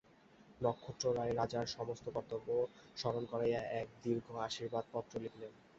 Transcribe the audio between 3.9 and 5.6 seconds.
দীর্ঘ আশীর্বাদ-পত্র লিখিলেন।